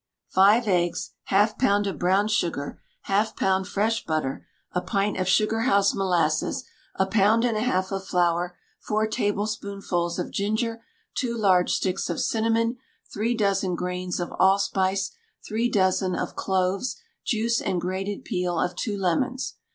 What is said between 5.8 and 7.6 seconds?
molasses, a pound and